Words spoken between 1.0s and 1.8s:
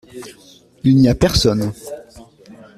a personne.